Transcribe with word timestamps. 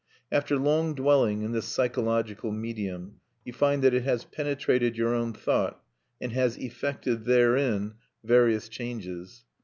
After 0.31 0.57
long 0.57 0.95
dwelling 0.95 1.43
in 1.43 1.51
this 1.51 1.67
psychological 1.67 2.51
medium, 2.51 3.17
you 3.45 3.53
find 3.53 3.83
that 3.83 3.93
it 3.93 4.01
has 4.03 4.25
penetrated 4.25 4.97
your 4.97 5.13
own 5.13 5.31
thought, 5.31 5.79
and 6.19 6.31
has 6.31 6.57
effected 6.57 7.25
therein 7.25 7.93
various 8.23 8.67
changes. 8.67 9.45